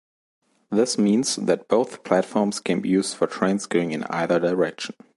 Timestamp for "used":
2.89-3.15